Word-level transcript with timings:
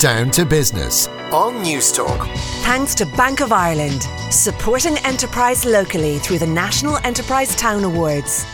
Down 0.00 0.30
to 0.30 0.46
Business 0.46 1.08
on 1.30 1.60
News 1.60 1.92
Talk. 1.92 2.26
Thanks 2.62 2.94
to 2.94 3.04
Bank 3.18 3.42
of 3.42 3.52
Ireland, 3.52 4.00
supporting 4.30 4.96
enterprise 5.04 5.66
locally 5.66 6.18
through 6.20 6.38
the 6.38 6.46
National 6.46 6.96
Enterprise 7.04 7.54
Town 7.54 7.84
Awards. 7.84 8.46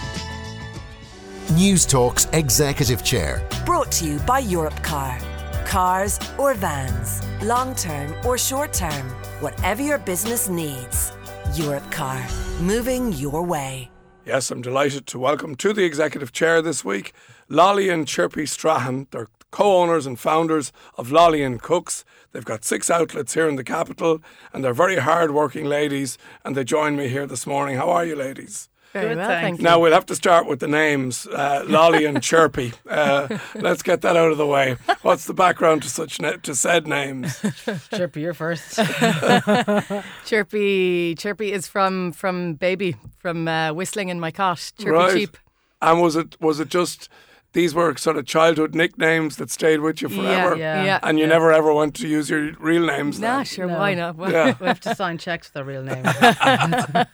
News 1.52 1.86
Talk's 1.86 2.26
Executive 2.32 3.04
Chair. 3.04 3.48
Brought 3.64 3.92
to 3.92 4.06
you 4.06 4.18
by 4.26 4.42
Europcar. 4.42 5.22
Cars 5.64 6.18
or 6.36 6.54
vans, 6.54 7.22
long 7.44 7.76
term 7.76 8.12
or 8.26 8.36
short 8.36 8.72
term, 8.72 9.08
whatever 9.38 9.82
your 9.82 9.98
business 9.98 10.48
needs. 10.48 11.12
Europcar, 11.52 12.28
moving 12.60 13.12
your 13.12 13.44
way. 13.44 13.88
Yes, 14.24 14.50
I'm 14.50 14.62
delighted 14.62 15.06
to 15.06 15.18
welcome 15.20 15.54
to 15.54 15.72
the 15.72 15.84
executive 15.84 16.32
chair 16.32 16.60
this 16.60 16.84
week 16.84 17.12
Lolly 17.48 17.88
and 17.88 18.08
Churpy 18.08 18.46
Strahan. 18.46 19.06
They're 19.12 19.28
co 19.50 19.80
owners 19.80 20.06
and 20.06 20.18
founders 20.18 20.72
of 20.96 21.10
Lolly 21.10 21.42
and 21.42 21.60
Cooks. 21.60 22.04
They've 22.32 22.44
got 22.44 22.64
six 22.64 22.90
outlets 22.90 23.34
here 23.34 23.48
in 23.48 23.56
the 23.56 23.64
capital 23.64 24.22
and 24.52 24.64
they're 24.64 24.74
very 24.74 24.96
hard 24.96 25.30
working 25.30 25.64
ladies. 25.66 26.18
And 26.44 26.56
they 26.56 26.64
join 26.64 26.96
me 26.96 27.08
here 27.08 27.26
this 27.26 27.46
morning. 27.46 27.76
How 27.76 27.90
are 27.90 28.04
you, 28.04 28.16
ladies? 28.16 28.68
Very 28.92 29.08
Good, 29.08 29.18
well, 29.18 29.28
thank 29.28 29.42
thank 29.42 29.58
you. 29.58 29.64
Now 29.64 29.78
we'll 29.78 29.92
have 29.92 30.06
to 30.06 30.14
start 30.14 30.46
with 30.46 30.60
the 30.60 30.68
names 30.68 31.26
uh, 31.26 31.64
Lolly 31.66 32.06
and 32.06 32.22
Churpy. 32.32 32.72
Uh, 32.88 33.38
let's 33.54 33.82
get 33.82 34.00
that 34.02 34.16
out 34.16 34.30
of 34.32 34.38
the 34.38 34.46
way. 34.46 34.76
What's 35.02 35.26
the 35.26 35.34
background 35.34 35.82
to 35.82 35.90
such 35.90 36.20
na- 36.20 36.36
to 36.42 36.54
said 36.54 36.86
names? 36.86 37.44
Churpy, 37.90 38.22
you're 38.22 38.32
first. 38.32 38.76
Churpy, 40.24 41.14
Churpy 41.14 41.52
is 41.52 41.66
from 41.66 42.12
from 42.12 42.54
Baby, 42.54 42.96
from 43.18 43.48
uh, 43.48 43.72
Whistling 43.74 44.08
in 44.08 44.18
My 44.18 44.30
Cot. 44.30 44.72
Churpy 44.78 44.90
right. 44.90 45.14
Cheap. 45.14 45.36
And 45.82 46.00
was 46.00 46.16
it 46.16 46.40
was 46.40 46.58
it 46.58 46.68
just 46.68 47.10
these 47.56 47.74
were 47.74 47.96
sort 47.96 48.16
of 48.18 48.24
childhood 48.26 48.74
nicknames 48.74 49.36
that 49.36 49.50
stayed 49.50 49.80
with 49.80 50.02
you 50.02 50.08
forever? 50.10 50.54
yeah. 50.56 50.84
Yeah. 50.84 50.98
And 51.02 51.18
you 51.18 51.26
never 51.26 51.50
ever 51.52 51.72
want 51.72 51.94
to 51.96 52.06
use 52.06 52.28
your 52.30 52.52
real 52.60 52.84
names. 52.86 53.18
Nah, 53.18 53.36
then? 53.36 53.44
sure, 53.46 53.66
No. 53.66 53.78
why 53.78 53.94
not? 53.94 54.16
Well, 54.16 54.30
Yeah. 54.30 54.54
we 54.60 54.66
have 54.66 54.80
to 54.80 54.94
sign 54.94 55.16
checks 55.18 55.48
with 55.48 55.56
our 55.60 55.64
real 55.64 55.82
name. 55.82 56.04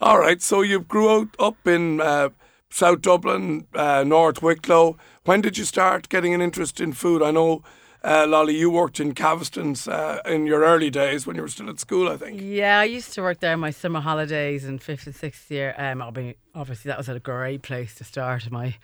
All 0.00 0.18
right. 0.18 0.40
So 0.42 0.62
you 0.62 0.80
grew 0.80 1.10
out, 1.10 1.28
up 1.38 1.66
in 1.66 2.00
uh, 2.00 2.28
South 2.70 3.00
Dublin, 3.02 3.66
uh, 3.74 4.04
North 4.04 4.42
Wicklow. 4.42 4.96
When 5.24 5.40
did 5.40 5.58
you 5.58 5.64
start 5.64 6.08
getting 6.08 6.34
an 6.34 6.40
interest 6.40 6.80
in 6.80 6.92
food? 6.92 7.22
I 7.22 7.30
know, 7.30 7.62
uh, 8.04 8.26
Lolly, 8.28 8.56
you 8.56 8.70
worked 8.70 8.98
in 9.00 9.12
Caviston's 9.14 9.86
uh, 9.86 10.18
in 10.26 10.46
your 10.46 10.62
early 10.64 10.90
days 10.90 11.26
when 11.26 11.36
you 11.36 11.42
were 11.42 11.48
still 11.48 11.70
at 11.70 11.78
school. 11.80 12.08
I 12.08 12.16
think. 12.16 12.40
yeah, 12.42 12.80
I 12.80 12.84
used 12.84 13.12
to 13.14 13.22
work 13.22 13.38
there 13.40 13.56
my 13.56 13.70
summer 13.70 14.00
holidays 14.00 14.64
in 14.64 14.78
fifth 14.78 15.06
and 15.06 15.14
sixth 15.14 15.50
year. 15.50 15.74
Um, 15.78 16.02
I 16.02 16.10
mean, 16.10 16.34
obviously 16.54 16.88
that 16.90 16.98
was 16.98 17.08
a 17.08 17.20
great 17.20 17.62
place 17.62 17.94
to 17.96 18.04
start 18.04 18.50
my 18.50 18.74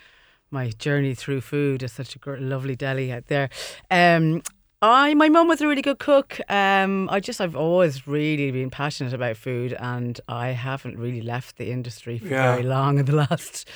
my 0.51 0.71
journey 0.79 1.15
through 1.15 1.41
food. 1.43 1.83
is 1.83 1.93
such 1.93 2.17
a 2.17 2.19
gr- 2.19 2.37
lovely 2.37 2.77
deli 2.77 3.13
out 3.13 3.27
there. 3.27 3.49
Um, 3.91 4.43
I 4.81 5.13
my 5.15 5.29
mum 5.29 5.49
was 5.49 5.61
a 5.61 5.67
really 5.67 5.83
good 5.83 5.99
cook. 5.99 6.39
Um, 6.49 7.09
I 7.11 7.19
just 7.19 7.41
I've 7.41 7.57
always 7.57 8.07
really 8.07 8.51
been 8.53 8.71
passionate 8.71 9.13
about 9.13 9.37
food, 9.37 9.73
and 9.73 10.21
I 10.29 10.49
haven't 10.51 10.97
really 10.97 11.21
left 11.21 11.57
the 11.59 11.73
industry 11.73 12.19
for 12.19 12.29
Yeah. 12.29 12.53
very 12.55 12.63
long 12.63 12.99
in 13.01 13.07
the 13.07 13.17
last 13.17 13.69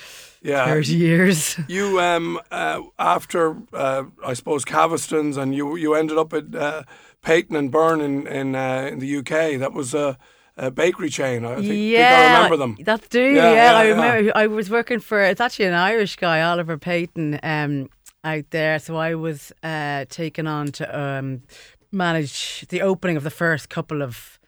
Yeah. 0.42 0.64
thirty 0.66 0.94
years. 0.94 1.58
You 1.68 1.98
um 2.00 2.38
uh, 2.52 2.82
after 3.00 3.56
uh, 3.72 4.04
I 4.24 4.34
suppose 4.34 4.64
Caviston's 4.64 5.36
and 5.36 5.52
you 5.56 5.74
you 5.76 5.94
ended 5.94 6.18
up 6.18 6.32
at 6.32 6.54
uh, 6.54 6.82
Peyton 7.20 7.56
and 7.56 7.70
Byrne 7.72 8.00
in 8.00 8.26
in, 8.28 8.54
uh, 8.54 8.88
in 8.92 9.00
the 9.00 9.16
UK. 9.18 9.58
That 9.58 9.72
was 9.72 9.94
a, 9.94 10.16
a 10.56 10.70
bakery 10.70 11.08
chain. 11.08 11.44
I 11.44 11.56
think, 11.56 11.66
think 11.66 11.98
I 11.98 12.34
remember 12.34 12.56
them. 12.56 12.76
That's 12.80 13.08
do. 13.08 13.20
Yeah, 13.20 13.52
Yeah, 13.52 13.54
yeah, 13.54 13.72
I 13.78 13.84
yeah. 13.84 13.90
remember. 13.90 14.32
I 14.36 14.46
was 14.46 14.70
working 14.70 15.00
for. 15.00 15.22
It's 15.22 15.40
actually 15.40 15.66
an 15.66 15.74
Irish 15.74 16.16
guy, 16.16 16.42
Oliver 16.42 16.78
Peyton, 16.78 17.40
um, 17.42 17.88
out 18.24 18.44
there. 18.50 18.78
So 18.78 18.96
I 18.96 19.14
was 19.14 19.52
uh, 19.62 20.04
taken 20.08 20.46
on 20.46 20.68
to 20.72 20.98
um, 20.98 21.42
manage 21.90 22.66
the 22.68 22.82
opening 22.82 23.16
of 23.16 23.24
the 23.24 23.30
first 23.30 23.68
couple 23.68 24.02
of 24.02 24.38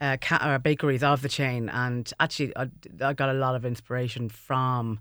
uh, 0.00 0.16
uh, 0.30 0.58
bakeries 0.58 1.02
of 1.02 1.22
the 1.22 1.28
chain, 1.28 1.68
and 1.68 2.12
actually, 2.20 2.56
I, 2.56 2.68
I 3.00 3.12
got 3.14 3.30
a 3.30 3.34
lot 3.34 3.54
of 3.54 3.64
inspiration 3.64 4.28
from 4.28 4.98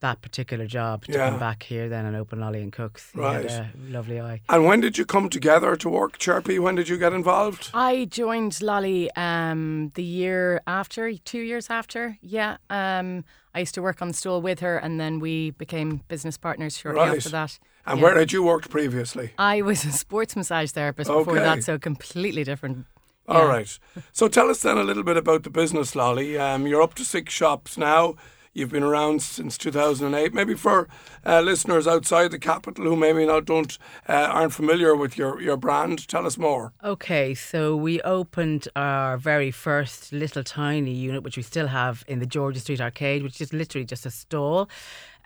that 0.00 0.22
particular 0.22 0.66
job 0.66 1.04
to 1.04 1.12
Yeah. 1.12 1.30
come 1.30 1.38
back 1.38 1.62
here 1.62 1.88
then 1.88 2.04
and 2.06 2.16
open 2.16 2.40
Lolly 2.40 2.60
and 2.62 2.72
Cooks. 2.72 3.10
He 3.12 3.20
Right. 3.20 3.48
had 3.48 3.50
a 3.50 3.70
lovely 3.90 4.20
eye. 4.20 4.40
And 4.48 4.64
when 4.64 4.80
did 4.80 4.98
you 4.98 5.04
come 5.04 5.28
together 5.28 5.76
to 5.76 5.88
work, 5.88 6.18
Churpy? 6.18 6.58
When 6.58 6.74
did 6.74 6.88
you 6.88 6.96
get 6.98 7.12
involved? 7.12 7.70
I 7.74 8.06
joined 8.06 8.60
Lolly 8.62 9.10
um, 9.14 9.92
the 9.94 10.02
year 10.02 10.62
after, 10.66 11.12
two 11.18 11.40
years 11.40 11.68
after. 11.70 12.16
Yeah, 12.22 12.56
um, 12.70 13.24
I 13.54 13.60
used 13.60 13.74
to 13.74 13.82
work 13.82 14.00
on 14.00 14.08
the 14.08 14.14
stall 14.14 14.40
with 14.40 14.60
her, 14.60 14.76
and 14.78 14.98
then 14.98 15.20
we 15.20 15.50
became 15.52 16.00
business 16.08 16.36
partners 16.38 16.78
shortly 16.78 17.00
Right. 17.02 17.16
after 17.18 17.28
that. 17.30 17.58
And 17.86 17.98
Yeah. 17.98 18.04
where 18.04 18.18
had 18.18 18.32
you 18.32 18.42
worked 18.42 18.70
previously? 18.70 19.32
I 19.38 19.60
was 19.62 19.84
a 19.84 19.92
sports 19.92 20.34
massage 20.34 20.70
therapist 20.70 21.10
before 21.10 21.34
Okay. 21.34 21.42
that, 21.44 21.62
so 21.64 21.78
completely 21.78 22.44
different. 22.44 22.86
All 23.28 23.42
Yeah. 23.42 23.48
right. 23.48 23.78
So 24.12 24.28
tell 24.28 24.48
us 24.50 24.62
then 24.62 24.78
a 24.78 24.82
little 24.82 25.02
bit 25.02 25.16
about 25.16 25.42
the 25.42 25.50
business, 25.50 25.94
Lolly. 25.94 26.38
Um, 26.38 26.66
you're 26.66 26.82
up 26.82 26.94
to 26.94 27.04
six 27.04 27.32
shops 27.34 27.76
now. 27.76 28.14
You've 28.52 28.70
been 28.70 28.82
around 28.82 29.22
since 29.22 29.56
2008. 29.56 30.34
Maybe 30.34 30.54
for 30.54 30.88
uh, 31.24 31.40
listeners 31.40 31.86
outside 31.86 32.32
the 32.32 32.38
capital 32.38 32.84
who 32.84 32.96
maybe 32.96 33.24
not 33.24 33.44
don't 33.44 33.78
uh, 34.08 34.12
aren't 34.12 34.52
familiar 34.52 34.96
with 34.96 35.16
your, 35.16 35.40
your 35.40 35.56
brand, 35.56 36.08
tell 36.08 36.26
us 36.26 36.36
more. 36.36 36.72
Okay, 36.82 37.32
so 37.32 37.76
we 37.76 38.00
opened 38.02 38.66
our 38.74 39.16
very 39.18 39.52
first 39.52 40.12
little 40.12 40.42
tiny 40.42 40.92
unit, 40.92 41.22
which 41.22 41.36
we 41.36 41.44
still 41.44 41.68
have 41.68 42.04
in 42.08 42.18
the 42.18 42.26
George's 42.26 42.62
Street 42.62 42.80
Arcade, 42.80 43.22
which 43.22 43.40
is 43.40 43.52
literally 43.52 43.84
just 43.84 44.04
a 44.04 44.10
stall. 44.10 44.68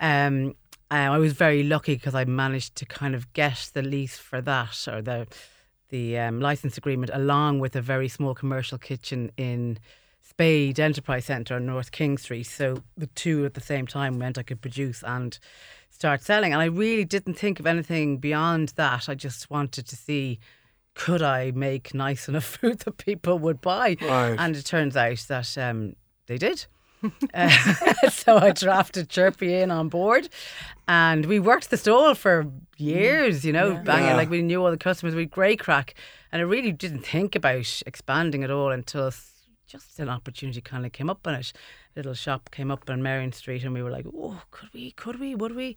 Um, 0.00 0.54
I 0.90 1.18
was 1.18 1.32
very 1.32 1.62
lucky 1.62 1.94
because 1.94 2.14
I 2.14 2.24
managed 2.26 2.76
to 2.76 2.84
kind 2.84 3.14
of 3.14 3.32
get 3.32 3.70
the 3.72 3.82
lease 3.82 4.18
for 4.18 4.42
that 4.42 4.86
or 4.86 5.00
the 5.00 5.26
the 5.90 6.18
um, 6.18 6.40
license 6.40 6.76
agreement 6.76 7.10
along 7.14 7.60
with 7.60 7.76
a 7.76 7.80
very 7.80 8.08
small 8.08 8.34
commercial 8.34 8.78
kitchen 8.78 9.30
in 9.36 9.78
Spade 10.26 10.80
Enterprise 10.80 11.26
Centre 11.26 11.54
on 11.56 11.66
North 11.66 11.92
King 11.92 12.16
Street. 12.18 12.44
So 12.46 12.82
the 12.96 13.06
two 13.08 13.44
at 13.44 13.54
the 13.54 13.60
same 13.60 13.86
time 13.86 14.18
meant 14.18 14.38
I 14.38 14.42
could 14.42 14.60
produce 14.62 15.02
and 15.04 15.38
start 15.90 16.22
selling. 16.22 16.52
And 16.52 16.60
I 16.62 16.64
really 16.66 17.04
didn't 17.04 17.34
think 17.34 17.60
of 17.60 17.66
anything 17.66 18.16
beyond 18.16 18.70
that. 18.76 19.08
I 19.08 19.14
just 19.14 19.50
wanted 19.50 19.86
to 19.86 19.96
see 19.96 20.38
could 20.94 21.22
I 21.22 21.50
make 21.50 21.92
nice 21.92 22.28
enough 22.28 22.44
food 22.60 22.78
that 22.80 22.98
people 22.98 23.38
would 23.40 23.60
buy? 23.60 23.96
Right. 24.00 24.36
And 24.38 24.56
it 24.56 24.64
turns 24.64 24.96
out 24.96 25.18
that 25.28 25.58
um, 25.58 25.94
they 26.26 26.38
did. 26.38 26.66
Uh, 27.34 27.50
so 28.08 28.38
I 28.38 28.52
drafted 28.52 29.10
Churpy 29.10 29.52
in 29.60 29.70
on 29.70 29.90
board, 29.90 30.30
and 30.88 31.26
we 31.26 31.38
worked 31.38 31.68
the 31.68 31.76
stall 31.76 32.14
for 32.14 32.46
years. 32.78 33.44
You 33.44 33.52
know, 33.52 33.74
banging 33.74 34.06
Yeah. 34.08 34.16
like 34.16 34.30
we 34.30 34.40
knew 34.40 34.64
all 34.64 34.70
the 34.70 34.78
customers. 34.78 35.14
We 35.14 35.22
had 35.24 35.30
great 35.30 35.60
crack, 35.60 35.92
and 36.32 36.40
I 36.40 36.44
really 36.46 36.72
didn't 36.72 37.00
think 37.04 37.36
about 37.36 37.82
expanding 37.84 38.42
at 38.42 38.50
all 38.50 38.72
until 38.72 39.08
s- 39.08 39.33
just 39.66 39.98
an 39.98 40.08
opportunity 40.08 40.60
kind 40.60 40.84
of 40.86 40.92
came 40.92 41.08
up 41.10 41.26
on 41.26 41.34
it. 41.34 41.52
Little 41.96 42.14
shop 42.14 42.50
came 42.50 42.70
up 42.70 42.88
on 42.90 43.02
Merrion 43.02 43.32
Street, 43.32 43.64
and 43.64 43.72
we 43.74 43.82
were 43.82 43.90
like, 43.90 44.06
"Oh, 44.14 44.42
could 44.50 44.68
we? 44.74 44.90
Could 44.92 45.18
we? 45.20 45.34
Would 45.34 45.54
we?" 45.56 45.76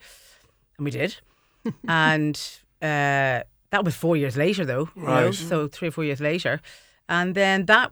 And 0.77 0.85
we 0.85 0.91
did, 0.91 1.17
and 1.87 2.35
uh, 2.81 3.41
that 3.71 3.83
was 3.83 3.95
four 3.95 4.15
years 4.17 4.37
later, 4.37 4.65
though. 4.65 4.89
You 4.95 5.01
know, 5.03 5.25
Right. 5.25 5.33
so 5.33 5.67
three 5.67 5.87
or 5.89 5.91
four 5.91 6.03
years 6.03 6.19
later, 6.21 6.61
and 7.09 7.35
then 7.35 7.65
that 7.65 7.91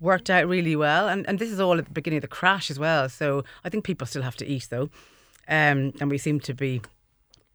worked 0.00 0.28
out 0.30 0.46
really 0.48 0.76
well. 0.76 1.08
And 1.08 1.26
and 1.28 1.38
this 1.38 1.50
is 1.50 1.60
all 1.60 1.78
at 1.78 1.84
the 1.86 1.90
beginning 1.92 2.18
of 2.18 2.22
the 2.22 2.28
crash 2.28 2.70
as 2.70 2.78
well. 2.78 3.08
So 3.08 3.44
I 3.64 3.68
think 3.70 3.84
people 3.84 4.06
still 4.06 4.22
have 4.22 4.36
to 4.36 4.46
eat 4.46 4.68
though, 4.70 4.90
um, 5.48 5.92
and 6.00 6.10
we 6.10 6.18
seem 6.18 6.40
to 6.40 6.54
be 6.54 6.80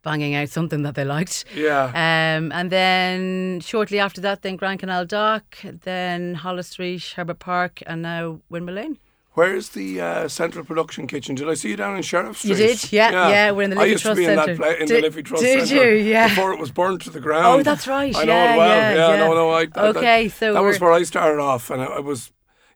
banging 0.04 0.36
out 0.36 0.50
something 0.50 0.84
that 0.84 0.96
they 0.96 1.04
liked. 1.06 1.46
Yeah. 1.56 1.86
Um, 1.88 2.52
and 2.52 2.70
then 2.72 3.60
shortly 3.62 4.00
after 4.00 4.22
that, 4.22 4.42
then 4.42 4.56
Grand 4.56 4.80
Canal 4.80 5.06
Dock, 5.06 5.58
then 5.64 6.36
Holles 6.36 6.68
Street, 6.68 7.14
Herbert 7.16 7.40
Park, 7.40 7.82
and 7.88 8.02
now 8.02 8.40
Windmill 8.50 8.76
Lane. 8.76 8.98
Where's 9.34 9.70
the 9.70 10.02
uh, 10.02 10.28
central 10.28 10.66
production 10.66 11.08
kitchen? 11.08 11.36
Did 11.36 11.48
I 11.48 11.54
see 11.54 11.70
you 11.70 11.78
down 11.78 11.96
in 11.96 12.02
Sheriff 12.02 12.40
Street? 12.40 12.50
You 12.50 12.56
did? 12.56 12.92
Yeah, 12.92 13.30
yeah, 13.30 13.52
we're 13.52 13.62
in 13.62 13.70
the 13.70 13.76
I 13.78 13.80
Liffey 13.82 13.92
used 13.92 14.04
Trust 14.04 14.16
to 14.16 14.22
be 14.22 14.26
in 14.30 14.36
that 14.36 14.46
Centre. 14.48 14.62
pla- 14.62 14.72
in 14.72 14.80
the 14.80 14.86
Did- 14.86 15.04
Liffey 15.04 15.24
Trust 15.24 15.44
did 15.44 15.68
Centre 15.68 15.96
you? 15.96 16.04
Yeah. 16.04 16.28
before 16.30 16.52
it 16.52 16.60
was 16.60 16.72
burnt 16.72 17.04
to 17.04 17.10
the 17.10 17.20
ground. 17.22 17.46
Oh, 17.46 17.64
that's 17.64 17.88
right. 17.88 18.14
I 18.16 18.24
know 18.26 18.34
yeah, 18.34 18.54
it 18.54 18.58
well. 18.58 18.68
Yeah, 18.68 18.94
yeah, 18.96 19.10
yeah. 19.14 19.18
no, 19.18 19.34
no. 19.36 19.50
I, 19.52 19.66
that- 19.68 19.96
okay, 19.96 20.28
that, 20.28 20.36
so 20.36 20.54
that 20.54 20.64
was 20.64 20.80
where 20.82 20.92
I 20.92 21.04
started 21.04 21.40
off, 21.40 21.70
and 21.70 21.82
I, 21.82 21.86
I 21.86 22.00
was. 22.00 22.32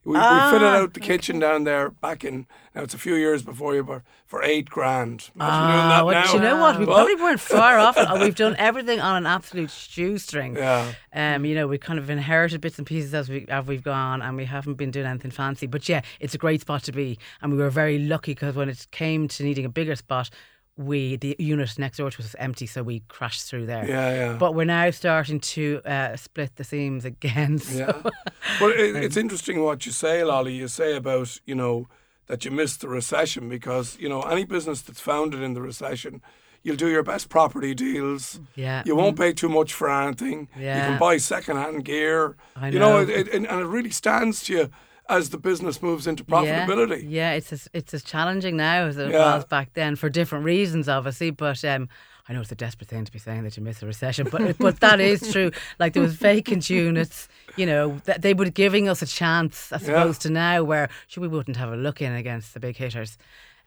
We, 0.05 0.13
we 0.13 0.17
Ah, 0.19 0.49
fitted 0.51 0.67
out 0.67 0.93
the 0.93 0.99
kitchen 0.99 1.39
down 1.39 1.63
there 1.63 1.89
back 1.89 2.25
in. 2.25 2.45
Now 2.75 2.81
it's 2.83 2.93
a 2.93 2.97
few 2.97 3.15
years 3.15 3.41
before 3.41 3.73
you 3.73 3.83
were 3.85 4.03
for 4.25 4.43
eight 4.43 4.69
grand. 4.69 5.29
Ah, 5.39 5.89
that 5.89 6.05
well, 6.05 6.13
now. 6.25 6.31
do 6.31 6.37
you 6.37 6.43
know 6.43 6.57
what? 6.59 6.77
We 6.77 6.85
Well, 6.85 6.97
probably 7.05 7.15
weren't 7.23 7.39
far 7.39 7.77
off. 7.79 7.97
We've 8.19 8.35
done 8.35 8.55
everything 8.57 8.99
on 8.99 9.15
an 9.15 9.25
absolute 9.25 9.71
shoestring. 9.71 10.57
Yeah. 10.57 10.91
Um, 11.13 11.45
you 11.45 11.55
know, 11.55 11.67
we 11.67 11.77
kind 11.77 11.99
of 11.99 12.09
inherited 12.09 12.59
bits 12.59 12.77
and 12.77 12.85
pieces 12.85 13.13
as 13.13 13.29
we 13.29 13.45
as 13.47 13.65
we've 13.65 13.83
gone, 13.83 14.21
and 14.21 14.35
we 14.35 14.43
haven't 14.45 14.73
been 14.73 14.91
doing 14.91 15.05
anything 15.05 15.31
fancy. 15.31 15.67
But 15.67 15.87
yeah, 15.87 16.01
it's 16.19 16.35
a 16.35 16.37
great 16.37 16.59
spot 16.61 16.83
to 16.83 16.91
be, 16.91 17.17
and 17.41 17.51
we 17.53 17.57
were 17.57 17.69
very 17.69 17.97
lucky 17.99 18.31
because 18.33 18.55
when 18.55 18.67
it 18.67 18.85
came 18.91 19.27
to 19.29 19.43
needing 19.43 19.63
a 19.65 19.69
bigger 19.69 19.95
spot, 19.95 20.29
we 20.77 21.17
the 21.17 21.35
unit 21.37 21.77
next 21.77 21.97
door 21.97 22.09
to 22.09 22.17
us 22.17 22.25
was 22.25 22.35
empty, 22.39 22.65
so 22.65 22.81
we 22.83 23.01
crashed 23.07 23.47
through 23.47 23.67
there. 23.67 23.87
Yeah, 23.87 24.13
yeah. 24.13 24.37
But 24.37 24.55
we're 24.55 24.65
now 24.65 24.89
starting 24.91 25.39
to 25.39 25.81
uh, 25.85 26.15
split 26.15 26.55
the 26.55 26.63
seams 26.63 27.05
again. 27.05 27.59
So. 27.73 27.77
Yeah. 27.79 28.11
well, 28.59 28.71
it, 28.71 28.95
it's 28.95 29.17
interesting 29.17 29.63
what 29.63 29.85
you 29.85 29.91
say, 29.91 30.23
Lolly. 30.23 30.53
You 30.53 30.67
say 30.67 30.95
about, 30.95 31.39
you 31.45 31.55
know, 31.55 31.87
that 32.27 32.45
you 32.45 32.51
missed 32.51 32.81
the 32.81 32.87
recession 32.87 33.47
because, 33.49 33.97
you 33.99 34.09
know, 34.09 34.21
any 34.23 34.43
business 34.43 34.81
that's 34.81 34.99
founded 34.99 35.41
in 35.41 35.53
the 35.53 35.61
recession, 35.61 36.21
you'll 36.61 36.75
do 36.75 36.89
your 36.89 37.03
best 37.03 37.29
property 37.29 37.73
deals. 37.73 38.39
Yeah. 38.55 38.83
You 38.85 38.95
won't 38.95 39.17
pay 39.17 39.33
too 39.33 39.49
much 39.49 39.73
for 39.73 39.89
anything. 39.89 40.49
Yeah. 40.57 40.75
You 40.75 40.81
can 40.91 40.99
buy 40.99 41.17
second-hand 41.17 41.85
gear. 41.85 42.35
I 42.55 42.69
know. 42.69 42.73
You 42.73 42.79
know, 42.79 42.99
it, 43.01 43.27
it, 43.27 43.33
and 43.33 43.45
it 43.45 43.65
really 43.65 43.91
stands 43.91 44.43
to 44.43 44.53
you 44.53 44.69
as 45.09 45.29
the 45.29 45.37
business 45.37 45.81
moves 45.81 46.07
into 46.07 46.23
profitability. 46.23 47.01
Yeah, 47.03 47.31
yeah 47.31 47.31
it's 47.33 47.51
as, 47.53 47.67
it's 47.73 47.93
as 47.93 48.03
challenging 48.03 48.57
now 48.57 48.85
as 48.85 48.97
it 48.97 49.11
Yeah. 49.11 49.35
was 49.35 49.45
back 49.45 49.73
then 49.73 49.95
for 49.95 50.09
different 50.09 50.45
reasons, 50.45 50.87
obviously. 50.87 51.29
But 51.31 51.63
um, 51.65 51.89
I 52.27 52.33
know 52.33 52.41
it's 52.41 52.51
a 52.51 52.55
desperate 52.55 52.89
thing 52.89 53.03
to 53.05 53.11
be 53.11 53.19
saying 53.19 53.43
that 53.43 53.57
you 53.57 53.63
miss 53.63 53.83
a 53.83 53.85
recession, 53.85 54.27
but 54.31 54.57
but 54.57 54.79
that 54.79 54.99
is 55.01 55.31
true. 55.31 55.51
Like 55.79 55.93
there 55.93 56.01
was 56.01 56.15
vacant 56.15 56.69
units, 56.69 57.27
you 57.57 57.65
know, 57.65 57.99
that 58.05 58.21
they 58.21 58.33
were 58.33 58.49
giving 58.49 58.87
us 58.87 59.01
a 59.01 59.05
chance 59.07 59.71
as 59.71 59.87
Yeah. 59.87 59.95
opposed 60.01 60.21
to 60.21 60.29
now 60.29 60.63
where 60.63 60.89
sure 61.07 61.21
we 61.21 61.27
wouldn't 61.27 61.57
have 61.57 61.71
a 61.73 61.77
look 61.77 62.01
in 62.01 62.13
against 62.13 62.53
the 62.53 62.59
big 62.59 62.77
hitters. 62.77 63.17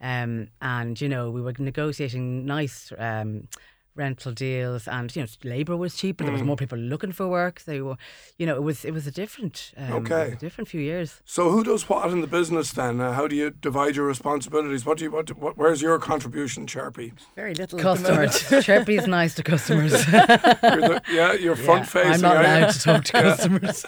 Um, 0.01 0.49
and 0.61 1.01
you 1.01 1.09
know 1.09 1.31
we 1.31 1.41
were 1.41 1.55
negotiating 1.59 2.45
nice 2.45 2.93
um, 2.99 3.49
rental 3.97 4.33
deals, 4.33 4.87
and 4.89 5.15
you 5.17 5.23
know 5.23 5.29
labour 5.45 5.77
was 5.77 5.97
cheaper. 5.97 6.25
There 6.25 6.33
was 6.33 6.43
Mm. 6.43 6.47
more 6.47 6.57
people 6.57 6.79
looking 6.79 7.13
for 7.13 7.27
work. 7.29 7.63
They 7.63 7.81
were, 7.81 7.97
you 8.39 8.47
know, 8.47 8.55
it 8.57 8.63
was 8.63 8.85
it 8.85 8.93
was 8.93 9.07
a 9.07 9.11
different, 9.11 9.73
um, 9.77 9.85
it 9.85 10.03
was 10.03 10.11
Okay. 10.13 10.33
a 10.33 10.37
different 10.37 10.69
few 10.69 10.81
years. 10.81 11.21
So 11.25 11.51
who 11.51 11.65
does 11.65 11.89
what 11.89 12.11
in 12.11 12.21
the 12.21 12.27
business 12.27 12.73
then? 12.73 13.01
Uh, 13.01 13.13
how 13.13 13.27
do 13.27 13.35
you 13.37 13.51
divide 13.51 13.97
your 13.97 14.07
responsibilities? 14.07 14.85
What 14.87 14.99
do 14.99 15.05
you 15.05 15.11
what, 15.11 15.31
what 15.37 15.57
where's 15.57 15.81
your 15.83 15.99
contribution, 15.99 16.67
Churpy? 16.67 17.13
Very 17.35 17.55
little. 17.55 17.79
at 17.81 17.97
the 17.99 18.03
moment. 18.13 18.33
Customers, 18.33 18.65
Churpy's 18.65 19.07
nice 19.07 19.35
to 19.35 19.43
customers. 19.43 19.93
You're 20.13 20.21
the, 20.21 21.03
yeah, 21.11 21.33
you're 21.33 21.57
front 21.57 21.83
Yeah, 21.85 21.87
facing. 21.87 22.13
I'm 22.13 22.21
not 22.21 22.37
are 22.37 22.43
you? 22.43 22.49
allowed 22.49 22.73
to 22.73 22.81
talk 22.81 23.05
to 23.05 23.13
customers. 23.13 23.87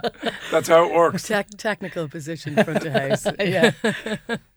That's 0.50 0.68
how 0.68 0.84
it 0.88 0.94
works. 0.94 1.26
Tec- 1.26 1.50
technical 1.56 2.08
position 2.08 2.54
front 2.62 2.84
of 2.84 2.92
house. 2.92 3.26
yeah. 3.38 3.72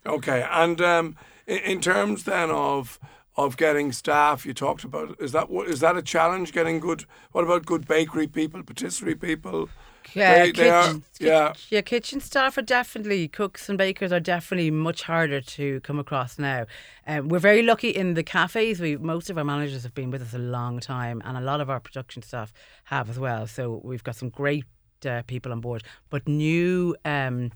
Okay, 0.06 0.46
and 0.52 0.82
um, 0.82 1.16
in, 1.48 1.58
in 1.60 1.82
terms 1.82 2.24
then 2.24 2.50
of 2.52 3.00
of 3.46 3.58
getting 3.58 3.92
staff, 3.92 4.46
you 4.46 4.54
talked 4.54 4.84
about 4.84 5.16
is 5.20 5.32
that 5.32 5.48
is 5.68 5.80
that 5.80 5.98
a 5.98 6.02
challenge? 6.02 6.52
Getting 6.54 6.80
good. 6.80 7.06
What 7.32 7.44
about 7.44 7.66
good 7.66 7.88
bakery 7.88 8.28
people, 8.28 8.64
patisserie 8.64 9.16
people? 9.16 9.70
Yeah, 10.16 10.46
They- 10.46 10.52
they 10.54 10.70
are- 10.70 10.84
kitchen, 10.88 11.04
yeah. 11.20 11.54
yeah, 11.70 11.82
kitchen 11.82 12.20
staff 12.20 12.58
are 12.58 12.64
definitely 12.64 13.28
cooks 13.28 13.70
and 13.70 13.78
bakers 13.78 14.12
are 14.12 14.20
definitely 14.20 14.72
much 14.72 15.04
harder 15.04 15.40
to 15.42 15.82
come 15.82 16.00
across 16.00 16.40
now. 16.40 16.66
Um, 17.06 17.28
we're 17.30 17.38
very 17.40 17.62
lucky 17.62 17.90
in 17.90 18.16
the 18.16 18.24
cafes. 18.24 18.80
We 18.80 18.98
most 18.98 19.30
of 19.30 19.38
our 19.38 19.44
managers 19.44 19.84
have 19.84 19.94
been 19.94 20.10
with 20.10 20.22
us 20.22 20.34
a 20.34 20.40
long 20.40 20.80
time, 20.80 21.22
and 21.26 21.38
a 21.38 21.42
lot 21.42 21.62
of 21.62 21.70
our 21.70 21.80
production 21.80 22.22
staff 22.24 22.52
have 22.86 23.10
as 23.10 23.20
well. 23.20 23.46
So 23.46 23.82
we've 23.84 24.04
got 24.04 24.16
some 24.16 24.30
great 24.30 24.66
uh, 25.06 25.22
people 25.28 25.52
on 25.52 25.62
board, 25.62 25.84
but 26.10 26.28
new. 26.28 26.96
Um, 27.06 27.52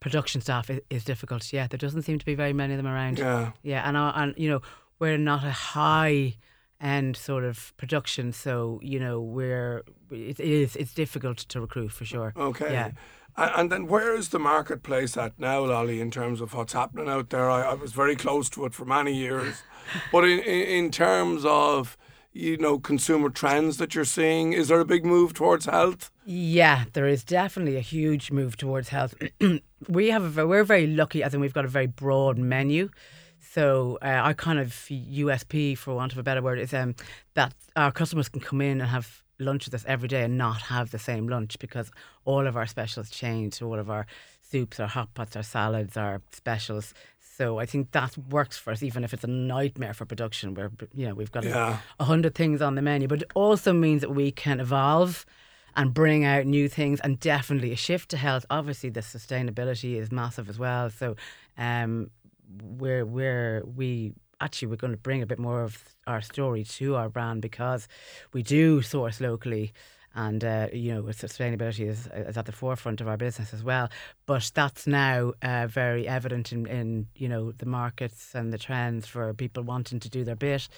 Production 0.00 0.40
staff 0.40 0.70
is, 0.70 0.80
is 0.88 1.04
difficult. 1.04 1.52
Yeah, 1.52 1.66
there 1.66 1.76
doesn't 1.76 2.02
seem 2.04 2.18
to 2.18 2.24
be 2.24 2.34
very 2.34 2.54
many 2.54 2.72
of 2.72 2.78
them 2.78 2.86
around. 2.86 3.18
Yeah. 3.18 3.52
Yeah, 3.62 3.86
and 3.86 3.98
I- 3.98 4.12
and 4.22 4.34
you 4.38 4.48
know 4.48 4.62
we're 5.00 5.18
not 5.18 5.44
a 5.44 5.50
high 5.50 6.36
end 6.80 7.16
sort 7.16 7.44
of 7.44 7.76
production, 7.76 8.32
so 8.32 8.78
you 8.82 9.00
know 9.00 9.20
we're 9.20 9.82
it 10.10 10.38
is 10.38 10.76
it's 10.76 10.94
difficult 10.94 11.38
to 11.38 11.60
recruit 11.60 11.90
for 11.90 12.04
sure. 12.04 12.32
Okay. 12.36 12.72
Yeah. 12.72 12.90
And 13.36 13.70
then 13.70 13.86
where 13.86 14.14
is 14.14 14.30
the 14.30 14.38
marketplace 14.38 15.16
at 15.16 15.38
now, 15.38 15.64
Lolly, 15.64 16.00
in 16.00 16.10
terms 16.10 16.40
of 16.40 16.52
what's 16.52 16.72
happening 16.72 17.08
out 17.08 17.30
there? 17.30 17.48
I, 17.48 17.62
I 17.62 17.74
was 17.74 17.92
very 17.92 18.16
close 18.16 18.50
to 18.50 18.66
it 18.66 18.74
for 18.74 18.84
many 18.84 19.14
years. 19.14 19.62
but 20.12 20.24
in, 20.24 20.40
in, 20.40 20.90
terms 20.90 21.44
of, 21.44 21.96
you 22.32 22.56
know, 22.56 22.78
consumer 22.78 23.30
trends 23.30 23.76
that 23.78 23.94
you're 23.94 24.04
seeing, 24.04 24.52
is 24.52 24.68
there 24.68 24.80
a 24.80 24.84
big 24.84 25.06
move 25.06 25.32
towards 25.32 25.66
health? 25.66 26.10
Yeah, 26.26 26.84
there 26.92 27.06
is 27.06 27.24
definitely 27.24 27.76
a 27.76 27.80
huge 27.80 28.30
move 28.30 28.56
towards 28.56 28.88
health. 28.88 29.14
we 29.88 30.10
have 30.10 30.36
a, 30.36 30.46
we're 30.46 30.64
very 30.64 30.88
lucky, 30.88 31.24
i 31.24 31.28
think 31.28 31.40
we've 31.40 31.54
got 31.54 31.64
a 31.64 31.68
very 31.68 31.86
broad 31.86 32.36
menu. 32.36 32.90
So 33.40 33.98
uh, 34.02 34.06
our 34.06 34.34
kind 34.34 34.58
of 34.58 34.68
USP, 34.68 35.76
for 35.76 35.94
want 35.94 36.12
of 36.12 36.18
a 36.18 36.22
better 36.22 36.42
word, 36.42 36.58
is 36.58 36.72
um, 36.74 36.94
that 37.34 37.54
our 37.76 37.90
customers 37.92 38.28
can 38.28 38.40
come 38.40 38.60
in 38.60 38.80
and 38.80 38.90
have 38.90 39.22
lunch 39.38 39.64
with 39.64 39.74
us 39.74 39.84
every 39.88 40.08
day 40.08 40.22
and 40.22 40.36
not 40.36 40.60
have 40.62 40.90
the 40.90 40.98
same 40.98 41.26
lunch 41.26 41.58
because 41.58 41.90
all 42.24 42.46
of 42.46 42.56
our 42.56 42.66
specials 42.66 43.10
change. 43.10 43.62
All 43.62 43.78
of 43.78 43.90
our 43.90 44.06
soups, 44.42 44.78
our 44.78 44.86
hot 44.86 45.12
pots, 45.14 45.36
our 45.36 45.42
salads, 45.42 45.96
our 45.96 46.20
specials. 46.32 46.92
So 47.20 47.58
I 47.58 47.64
think 47.66 47.92
that 47.92 48.18
works 48.18 48.58
for 48.58 48.70
us, 48.72 48.82
even 48.82 49.02
if 49.02 49.14
it's 49.14 49.24
a 49.24 49.28
nightmare 49.28 49.94
for 49.94 50.04
production. 50.04 50.54
Where 50.54 50.70
you 50.94 51.08
know 51.08 51.14
we've 51.14 51.32
got 51.32 51.44
Yeah. 51.44 51.78
a 51.98 52.04
hundred 52.04 52.34
things 52.34 52.60
on 52.60 52.74
the 52.74 52.82
menu, 52.82 53.08
but 53.08 53.22
it 53.22 53.30
also 53.34 53.72
means 53.72 54.02
that 54.02 54.10
we 54.10 54.30
can 54.30 54.60
evolve 54.60 55.24
and 55.76 55.94
bring 55.94 56.24
out 56.24 56.46
new 56.46 56.68
things 56.68 57.00
and 57.00 57.18
definitely 57.20 57.72
a 57.72 57.76
shift 57.76 58.10
to 58.10 58.16
health. 58.16 58.44
Obviously, 58.50 58.90
the 58.90 59.00
sustainability 59.00 59.94
is 59.96 60.10
massive 60.12 60.50
as 60.50 60.58
well. 60.58 60.90
So, 60.90 61.14
um, 61.56 62.10
we're 62.62 63.04
we're 63.04 63.62
we 63.64 64.12
actually 64.40 64.68
we're 64.68 64.76
going 64.76 64.92
to 64.92 64.96
bring 64.96 65.22
a 65.22 65.26
bit 65.26 65.38
more 65.38 65.62
of 65.62 65.84
our 66.06 66.20
story 66.20 66.64
to 66.64 66.96
our 66.96 67.08
brand 67.08 67.42
because 67.42 67.88
we 68.32 68.42
do 68.42 68.82
source 68.82 69.20
locally. 69.20 69.72
And 70.12 70.42
uh, 70.42 70.66
you 70.72 70.92
know, 70.92 71.02
sustainability 71.04 71.88
is, 71.88 72.08
is 72.12 72.36
at 72.36 72.44
the 72.46 72.52
forefront 72.52 73.00
of 73.00 73.06
our 73.06 73.16
business 73.16 73.54
as 73.54 73.62
well. 73.62 73.88
But 74.26 74.50
that's 74.52 74.88
now 74.88 75.34
uh, 75.40 75.68
very 75.68 76.08
evident 76.08 76.52
in, 76.52 76.66
in 76.66 77.06
you 77.14 77.28
know 77.28 77.52
the 77.52 77.66
markets 77.66 78.34
and 78.34 78.52
the 78.52 78.58
trends 78.58 79.06
for 79.06 79.32
people 79.34 79.62
wanting 79.62 80.00
to 80.00 80.08
do 80.08 80.24
their 80.24 80.34
bit. 80.34 80.68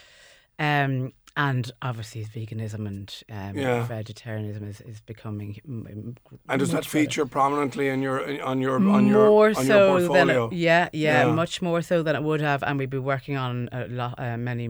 Um, 0.58 1.14
and 1.36 1.70
obviously, 1.80 2.24
veganism 2.24 2.86
and 2.86 3.22
um, 3.30 3.56
Yeah. 3.56 3.86
vegetarianism 3.86 4.64
is, 4.68 4.80
is 4.82 5.00
becoming. 5.00 5.58
And 5.64 6.18
does 6.58 6.70
that 6.70 6.76
much 6.76 6.84
better. 6.84 6.88
feature 6.88 7.26
prominently 7.26 7.88
in 7.88 8.02
your 8.02 8.20
on 8.42 8.60
your 8.60 8.76
on 8.76 9.06
your 9.06 9.26
more 9.28 9.48
on 9.48 9.54
so 9.54 9.62
your 9.62 10.00
than 10.00 10.08
portfolio? 10.08 10.46
it, 10.48 10.52
yeah, 10.54 10.88
yeah, 10.92 11.26
Yeah. 11.26 11.32
much 11.32 11.62
more 11.62 11.80
so 11.82 12.02
than 12.02 12.16
it 12.16 12.22
would 12.22 12.40
have, 12.40 12.62
and 12.62 12.78
we'd 12.78 12.90
be 12.90 12.98
working 12.98 13.36
on 13.36 13.68
a 13.72 13.86
lot, 13.88 14.14
uh, 14.18 14.36
many 14.36 14.68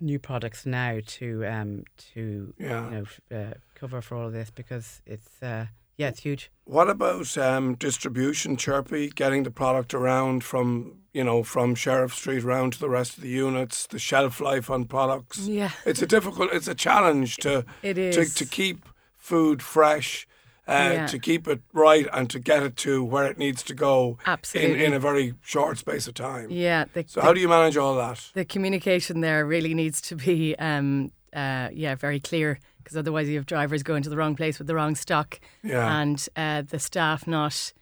new 0.00 0.18
products 0.18 0.66
now 0.66 0.98
to 1.06 1.44
um 1.46 1.82
to 2.14 2.52
Yeah. 2.58 2.84
you 2.84 2.90
know 3.30 3.36
uh, 3.38 3.54
cover 3.74 4.00
for 4.02 4.16
all 4.16 4.26
of 4.26 4.32
this 4.32 4.50
because 4.50 5.00
it's 5.06 5.42
uh, 5.42 5.66
yeah 5.96 6.08
it's 6.08 6.20
huge. 6.20 6.50
What 6.64 6.88
about 6.90 7.36
um, 7.38 7.74
distribution, 7.76 8.56
Churpy? 8.56 9.08
Getting 9.08 9.44
the 9.44 9.50
product 9.50 9.94
around 9.94 10.44
from 10.44 10.98
you 11.16 11.24
know 11.24 11.42
from 11.42 11.74
Sheriff 11.74 12.12
Street 12.14 12.44
around 12.44 12.74
to 12.74 12.78
the 12.80 12.90
rest 12.90 13.16
of 13.16 13.22
the 13.22 13.30
units, 13.46 13.86
the 13.86 13.98
shelf 13.98 14.40
life 14.40 14.68
on 14.74 14.84
products. 14.84 15.38
Yeah. 15.48 15.70
it's 15.90 16.02
a 16.02 16.06
difficult, 16.06 16.52
it's 16.52 16.68
a 16.68 16.74
challenge 16.74 17.36
to 17.38 17.64
It 17.82 17.94
to, 18.12 18.24
to 18.40 18.44
keep 18.44 18.78
food 19.16 19.62
fresh, 19.62 20.26
uh, 20.68 20.90
Yeah. 20.92 21.06
to 21.06 21.18
keep 21.18 21.48
it 21.48 21.60
right, 21.72 22.06
and 22.12 22.28
to 22.30 22.38
get 22.38 22.62
it 22.62 22.76
to 22.86 22.92
where 23.12 23.26
it 23.30 23.38
needs 23.38 23.62
to 23.64 23.74
go 23.74 24.18
in, 24.26 24.32
Absolutely. 24.32 24.84
in 24.84 24.92
a 24.92 24.98
very 24.98 25.34
short 25.42 25.78
space 25.78 26.06
of 26.08 26.14
time. 26.14 26.48
Yeah. 26.50 26.84
The, 26.92 27.04
So 27.08 27.20
the, 27.20 27.26
how 27.26 27.32
do 27.32 27.40
you 27.40 27.48
manage 27.48 27.76
all 27.78 27.94
that? 27.96 28.18
the 28.34 28.44
communication 28.44 29.20
there 29.22 29.46
really 29.46 29.74
needs 29.74 30.00
to 30.02 30.16
be, 30.16 30.54
um, 30.58 31.12
uh, 31.32 31.68
yeah, 31.72 31.94
very 31.96 32.20
clear 32.20 32.58
because 32.78 32.96
otherwise 32.96 33.26
you 33.28 33.36
have 33.36 33.46
drivers 33.46 33.82
going 33.82 34.02
to 34.04 34.10
the 34.10 34.16
wrong 34.16 34.36
place 34.36 34.58
with 34.60 34.68
the 34.68 34.74
wrong 34.74 34.94
stock, 34.96 35.40
Yeah. 35.62 36.00
and 36.00 36.18
uh, 36.36 36.62
the 36.62 36.78
staff 36.78 37.26
not 37.26 37.72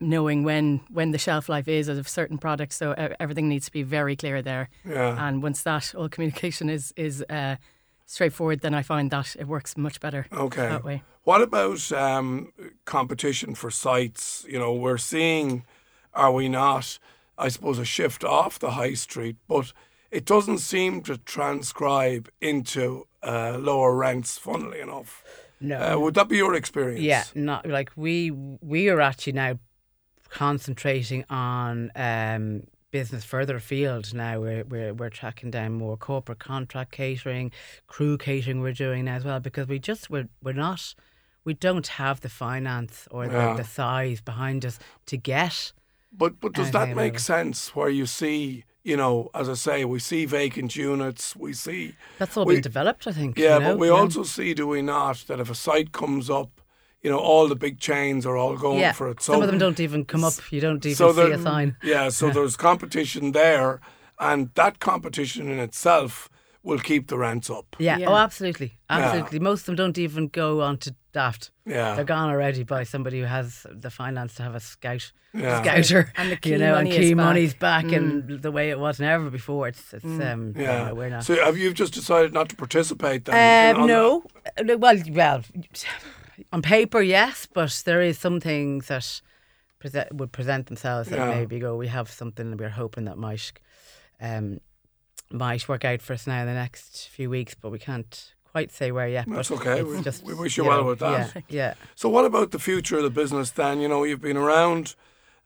knowing 0.00 0.44
when 0.44 0.80
when 0.90 1.12
the 1.12 1.18
shelf 1.18 1.48
life 1.48 1.68
is 1.68 1.88
of 1.88 2.08
certain 2.08 2.38
products. 2.38 2.76
So 2.76 2.92
everything 3.20 3.48
needs 3.48 3.66
to 3.66 3.72
be 3.72 3.82
very 3.82 4.16
clear 4.16 4.42
there. 4.42 4.68
Yeah. 4.84 5.28
And 5.28 5.42
once 5.42 5.62
that 5.62 5.94
all 5.94 6.08
communication 6.08 6.68
is 6.70 6.92
is 6.96 7.22
uh, 7.30 7.56
straightforward, 8.06 8.60
then 8.60 8.74
I 8.74 8.82
find 8.82 9.10
that 9.10 9.36
it 9.38 9.46
works 9.46 9.76
much 9.76 10.00
better 10.00 10.26
Okay. 10.32 10.68
that 10.68 10.84
way. 10.84 11.02
What 11.22 11.40
about 11.40 11.90
um, 11.92 12.52
competition 12.84 13.54
for 13.54 13.70
sites? 13.70 14.44
You 14.46 14.58
know, 14.58 14.74
we're 14.74 14.98
seeing, 14.98 15.64
are 16.12 16.30
we 16.30 16.48
not, 16.50 16.98
I 17.38 17.48
suppose, 17.48 17.78
a 17.78 17.84
shift 17.84 18.24
off 18.24 18.58
the 18.58 18.72
high 18.72 18.92
street, 18.94 19.36
but 19.48 19.72
it 20.10 20.26
doesn't 20.26 20.58
seem 20.58 21.00
to 21.02 21.16
transcribe 21.16 22.28
into 22.42 23.06
uh, 23.22 23.56
lower 23.58 23.96
rents, 23.96 24.36
funnily 24.38 24.80
enough. 24.80 25.24
No, 25.60 25.76
Uh, 25.94 25.98
would 25.98 26.14
that 26.14 26.28
be 26.28 26.36
your 26.36 26.54
experience? 26.54 27.00
Yeah, 27.00 27.24
not 27.34 27.64
like 27.66 27.90
we 27.96 28.30
we 28.60 28.90
are 28.90 29.00
actually 29.00 29.32
now 29.32 29.58
concentrating 30.34 31.24
on 31.30 31.90
um, 31.96 32.64
business 32.90 33.24
further 33.24 33.56
afield. 33.56 34.12
Now 34.12 34.40
we're 34.40 34.64
we're 34.64 34.92
we're 34.92 35.08
tracking 35.10 35.50
down 35.50 35.72
more 35.74 35.96
corporate 35.96 36.40
contract 36.40 36.90
catering, 36.92 37.50
crew 37.86 38.18
catering. 38.18 38.60
We're 38.60 38.72
doing 38.72 39.04
now 39.06 39.14
as 39.16 39.24
well 39.24 39.40
because 39.40 39.66
we 39.68 39.78
just 39.78 40.10
we're 40.10 40.28
we're 40.42 40.52
not 40.52 40.94
we 41.44 41.54
don't 41.54 41.86
have 41.86 42.20
the 42.20 42.28
finance 42.28 43.06
or 43.10 43.24
Yeah. 43.24 43.52
the, 43.52 43.62
the 43.62 43.68
size 43.68 44.20
behind 44.20 44.64
us 44.66 44.78
to 45.06 45.16
get. 45.16 45.72
But 46.12 46.40
but 46.40 46.52
does 46.52 46.70
that 46.72 46.94
make 46.96 47.18
sense 47.18 47.74
where 47.76 47.88
you 47.88 48.06
see, 48.06 48.64
you 48.82 48.96
know, 48.96 49.30
as 49.34 49.48
I 49.48 49.54
say, 49.54 49.84
we 49.84 49.98
see 49.98 50.26
vacant 50.26 50.74
units, 50.76 51.34
we 51.36 51.52
see 51.52 51.94
That's 52.18 52.36
all 52.36 52.44
We- 52.44 52.54
been 52.56 52.62
developed, 52.62 53.06
I 53.06 53.12
think. 53.12 53.38
Yeah, 53.38 53.54
you 53.54 53.60
know? 53.60 53.70
but 53.72 53.78
we 53.78 53.88
also 53.88 54.22
see, 54.24 54.54
do 54.54 54.66
we 54.66 54.80
not, 54.82 55.16
that 55.28 55.40
if 55.40 55.50
a 55.50 55.54
site 55.54 55.90
comes 55.92 56.28
up, 56.30 56.50
you 57.04 57.10
know, 57.10 57.18
all 57.18 57.46
the 57.46 57.54
big 57.54 57.78
chains 57.78 58.24
are 58.24 58.36
all 58.36 58.56
going 58.56 58.80
yeah. 58.80 58.92
for 58.92 59.10
it. 59.10 59.20
Some 59.20 59.42
of 59.42 59.46
them 59.46 59.58
don't 59.58 59.78
even 59.78 60.04
come 60.06 60.24
up. 60.24 60.32
You 60.50 60.60
don't 60.60 60.84
even 60.84 60.96
so 60.96 61.12
see 61.12 61.30
a 61.30 61.38
sign. 61.38 61.76
Yeah, 61.84 62.08
so 62.08 62.30
there's 62.30 62.56
competition 62.56 63.32
there, 63.32 63.80
and 64.18 64.50
that 64.54 64.80
competition 64.80 65.48
in 65.50 65.58
itself 65.58 66.30
will 66.62 66.78
keep 66.78 67.08
the 67.08 67.18
rents 67.18 67.50
up. 67.50 67.76
Yeah. 67.78 67.98
Yeah. 67.98 68.08
Oh, 68.08 68.16
absolutely, 68.16 68.78
absolutely. 68.88 69.38
Most 69.38 69.60
of 69.60 69.66
them 69.66 69.76
don't 69.76 69.98
even 69.98 70.28
go 70.28 70.62
on 70.62 70.78
to 70.78 70.94
daft. 71.12 71.50
Yeah. 71.66 71.94
They're 71.94 72.06
gone 72.06 72.30
already 72.30 72.64
by 72.64 72.84
somebody 72.84 73.20
who 73.20 73.26
has 73.26 73.66
the 73.70 73.90
finance 73.90 74.34
to 74.36 74.42
have 74.42 74.54
a 74.54 74.60
scout, 74.60 75.12
Yeah. 75.34 75.62
scouter, 75.62 76.10
And 76.16 76.32
the 76.32 76.36
key 76.42 76.52
you 76.52 76.58
know, 76.58 76.74
and 76.74 76.88
key 76.88 76.96
is 76.96 77.10
back. 77.10 77.16
money's 77.16 77.54
back, 77.54 77.84
in 77.84 78.40
the 78.40 78.50
way 78.50 78.70
it 78.70 78.80
was 78.80 78.98
never 78.98 79.28
before. 79.28 79.68
It's, 79.68 79.92
it's 79.92 80.04
um, 80.04 80.54
Yeah. 80.56 80.88
no, 80.88 80.94
we're 80.94 81.10
not. 81.10 81.24
So 81.24 81.34
have 81.44 81.58
you 81.58 81.74
just 81.74 81.92
decided 81.92 82.32
not 82.32 82.48
to 82.48 82.56
participate 82.56 83.26
then? 83.26 83.76
Um, 83.76 83.86
no, 83.86 84.24
Uh, 84.58 84.78
well, 84.78 84.98
well, 85.10 85.42
on 86.54 86.62
paper, 86.62 87.02
yes, 87.02 87.46
but 87.52 87.82
there 87.84 88.00
is 88.00 88.16
some 88.18 88.38
things 88.38 88.86
that 88.86 89.20
present, 89.80 90.14
would 90.14 90.30
present 90.30 90.66
themselves 90.66 91.08
that 91.10 91.18
Yeah. 91.18 91.34
maybe 91.34 91.58
go. 91.58 91.76
We 91.76 91.88
have 91.88 92.08
something 92.10 92.50
that 92.50 92.60
we're 92.60 92.68
hoping 92.70 93.04
that 93.06 93.18
might, 93.18 93.52
um, 94.20 94.60
might 95.32 95.68
work 95.68 95.84
out 95.84 96.00
for 96.00 96.12
us 96.12 96.26
now 96.28 96.40
in 96.42 96.46
the 96.46 96.54
next 96.54 97.08
few 97.08 97.28
weeks, 97.28 97.54
but 97.60 97.70
we 97.70 97.78
can't 97.80 98.34
quite 98.44 98.70
say 98.70 98.92
where 98.92 99.08
yet. 99.08 99.26
That's 99.28 99.50
okay. 99.50 99.82
We- 99.82 100.00
just, 100.00 100.22
we 100.22 100.32
wish 100.32 100.56
you 100.56 100.64
well 100.64 100.82
know, 100.82 100.88
with 100.90 101.00
that. 101.00 101.34
Yeah, 101.34 101.42
yeah. 101.48 101.74
So, 101.96 102.08
what 102.08 102.24
about 102.24 102.52
the 102.52 102.60
future 102.60 102.98
of 102.98 103.02
the 103.02 103.10
business 103.10 103.50
then? 103.50 103.80
You 103.80 103.88
know, 103.88 104.04
you've 104.04 104.20
been 104.22 104.36
around 104.36 104.94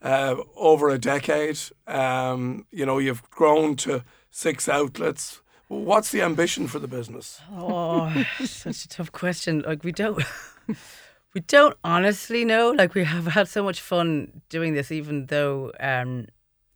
uh, 0.02 0.36
over 0.56 0.90
a 0.90 0.98
decade. 0.98 1.58
Um, 1.86 2.66
you 2.70 2.84
know, 2.84 2.98
you've 2.98 3.22
grown 3.30 3.76
to 3.76 4.04
six 4.30 4.68
outlets. 4.68 5.40
What's 5.68 6.10
the 6.12 6.20
ambition 6.22 6.68
for 6.68 6.78
the 6.78 6.86
business? 6.88 7.40
Oh, 7.50 8.12
such 8.44 8.84
a 8.84 8.88
tough 8.88 9.10
question. 9.10 9.62
Like 9.66 9.82
we 9.84 9.92
don't, 9.92 10.22
we 11.34 11.40
don't 11.42 11.76
honestly 11.84 12.44
know. 12.44 12.70
Like 12.70 12.94
we 12.94 13.04
have 13.04 13.26
had 13.26 13.48
so 13.48 13.62
much 13.62 13.80
fun 13.80 14.42
doing 14.48 14.74
this, 14.74 14.90
even 14.90 15.26
though 15.26 15.72
um, 15.80 16.26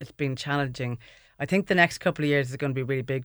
it's 0.00 0.12
been 0.12 0.36
challenging. 0.36 0.98
I 1.38 1.46
think 1.46 1.66
the 1.66 1.74
next 1.74 1.98
couple 1.98 2.24
of 2.24 2.28
years 2.28 2.50
is 2.50 2.56
going 2.56 2.70
to 2.70 2.74
be 2.74 2.82
really 2.82 3.02
big 3.02 3.24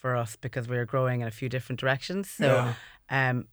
for 0.00 0.16
us 0.16 0.36
because 0.36 0.68
we're 0.68 0.84
growing 0.84 1.20
in 1.20 1.28
a 1.28 1.30
few 1.30 1.48
different 1.48 1.80
directions. 1.80 2.30
So, 2.30 2.72
um, 3.10 3.46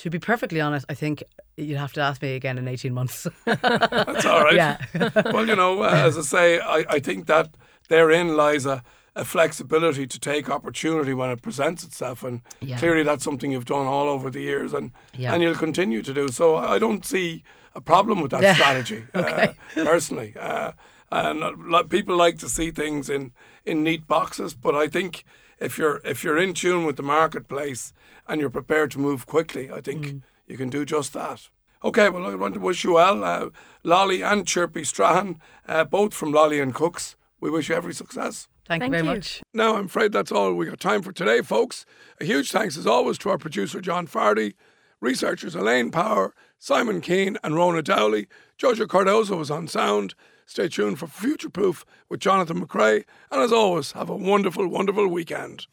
to 0.00 0.10
be 0.10 0.18
perfectly 0.18 0.60
honest, 0.60 0.84
I 0.88 0.94
think 0.94 1.22
you'd 1.56 1.78
have 1.78 1.92
to 1.92 2.00
ask 2.00 2.20
me 2.20 2.34
again 2.34 2.58
in 2.58 2.66
eighteen 2.66 2.94
months. 2.94 3.26
That's 3.44 4.26
all 4.26 4.42
right. 4.42 4.54
yeah, 4.54 4.78
well, 5.26 5.46
you 5.46 5.54
know, 5.54 5.82
uh, 5.82 5.90
as 5.90 6.18
I 6.18 6.22
say, 6.22 6.58
I, 6.60 6.84
I 6.88 6.98
think 6.98 7.26
that 7.26 7.56
therein 7.88 8.36
lies 8.36 8.66
a, 8.66 8.82
a 9.16 9.24
flexibility 9.24 10.06
to 10.06 10.18
take 10.18 10.50
opportunity 10.50 11.14
when 11.14 11.30
it 11.30 11.40
presents 11.42 11.84
itself, 11.84 12.22
and 12.24 12.40
Yeah. 12.60 12.78
clearly 12.78 13.02
that's 13.04 13.22
something 13.24 13.52
you've 13.52 13.64
done 13.64 13.86
all 13.86 14.08
over 14.08 14.30
the 14.30 14.40
years, 14.40 14.72
and 14.72 14.90
Yeah. 15.16 15.32
and 15.32 15.42
you'll 15.42 15.54
continue 15.54 16.02
to 16.02 16.12
do. 16.12 16.28
So 16.28 16.56
I 16.56 16.78
don't 16.78 17.04
see 17.04 17.44
a 17.74 17.80
problem 17.80 18.20
with 18.20 18.30
that 18.32 18.54
strategy, 18.56 19.04
Okay. 19.14 19.54
uh, 19.76 19.84
personally. 19.84 20.34
Uh, 20.38 20.72
and 21.12 21.42
a 21.44 21.84
people 21.84 22.16
like 22.16 22.38
to 22.38 22.48
see 22.48 22.70
things 22.72 23.08
in, 23.08 23.32
in 23.64 23.84
neat 23.84 24.06
boxes, 24.08 24.54
but 24.54 24.74
I 24.74 24.88
think 24.88 25.24
if 25.60 25.78
you're 25.78 26.00
if 26.04 26.24
you're 26.24 26.38
in 26.38 26.52
tune 26.54 26.84
with 26.84 26.96
the 26.96 27.02
marketplace 27.04 27.92
and 28.26 28.40
you're 28.40 28.50
prepared 28.50 28.90
to 28.92 28.98
move 28.98 29.26
quickly, 29.26 29.70
I 29.70 29.80
think 29.80 30.06
Mm. 30.06 30.22
you 30.48 30.56
can 30.56 30.70
do 30.70 30.84
just 30.84 31.12
that. 31.12 31.48
Okay, 31.84 32.08
well, 32.08 32.26
I 32.26 32.34
want 32.34 32.54
to 32.54 32.60
wish 32.60 32.82
you 32.82 32.94
well. 32.94 33.22
Uh, 33.22 33.50
Lolly 33.84 34.22
and 34.22 34.46
Churpy 34.46 34.82
Strahan, 34.84 35.40
uh, 35.68 35.84
both 35.84 36.14
from 36.14 36.32
Lolly 36.32 36.58
and 36.58 36.74
Cooks. 36.74 37.14
We 37.40 37.50
wish 37.50 37.68
you 37.68 37.76
every 37.76 37.94
success. 37.94 38.48
Thank, 38.66 38.82
you 38.82 38.90
very 38.90 39.02
you. 39.02 39.10
much. 39.10 39.42
Now, 39.52 39.76
I'm 39.76 39.86
afraid 39.86 40.12
that's 40.12 40.32
all 40.32 40.54
we 40.54 40.66
got 40.66 40.80
time 40.80 41.02
for 41.02 41.12
today, 41.12 41.42
folks. 41.42 41.84
A 42.20 42.24
huge 42.24 42.50
thanks, 42.50 42.76
as 42.76 42.86
always, 42.86 43.18
to 43.18 43.30
our 43.30 43.38
producer, 43.38 43.80
John 43.80 44.06
Fardy, 44.06 44.54
researchers 45.00 45.54
Elaine 45.54 45.90
Power, 45.90 46.34
Simon 46.58 47.00
Keane, 47.00 47.36
and 47.44 47.54
Rona 47.54 47.82
Dowley. 47.82 48.26
Jojo 48.58 48.88
Cardozo 48.88 49.36
was 49.36 49.50
on 49.50 49.68
sound. 49.68 50.14
Stay 50.46 50.68
tuned 50.68 50.98
for 50.98 51.06
Future 51.06 51.50
Proof 51.50 51.84
with 52.08 52.20
Jonathan 52.20 52.64
McCrea. 52.64 53.04
And 53.30 53.42
as 53.42 53.52
always, 53.52 53.92
have 53.92 54.08
a 54.08 54.16
wonderful, 54.16 54.66
wonderful 54.68 55.08
weekend. 55.08 55.66